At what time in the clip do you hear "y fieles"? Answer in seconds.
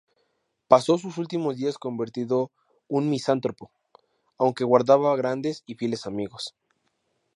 5.67-6.07